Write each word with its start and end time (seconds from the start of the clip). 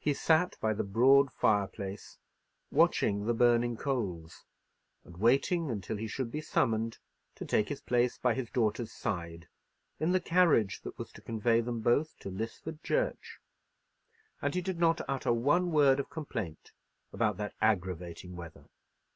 He 0.00 0.14
sat 0.14 0.56
by 0.60 0.72
the 0.74 0.82
broad 0.82 1.30
fireplace 1.32 2.18
watching 2.72 3.26
the 3.26 3.32
burning 3.34 3.76
coals, 3.76 4.42
and 5.04 5.16
waiting 5.18 5.70
until 5.70 5.96
he 5.96 6.08
should 6.08 6.32
be 6.32 6.40
summoned 6.40 6.98
to 7.36 7.44
take 7.44 7.68
his 7.68 7.80
place 7.80 8.18
by 8.18 8.34
his 8.34 8.50
daughter's 8.50 8.90
side 8.90 9.46
in 10.00 10.10
the 10.10 10.18
carriage 10.18 10.80
that 10.80 10.98
was 10.98 11.12
to 11.12 11.22
convey 11.22 11.60
them 11.60 11.82
both 11.82 12.18
to 12.18 12.30
Lisford 12.32 12.82
church; 12.82 13.38
and 14.42 14.56
he 14.56 14.60
did 14.60 14.80
not 14.80 15.02
utter 15.06 15.32
one 15.32 15.70
word 15.70 16.00
of 16.00 16.10
complaint 16.10 16.72
about 17.12 17.36
that 17.36 17.54
aggravating 17.60 18.34
weather. 18.34 18.64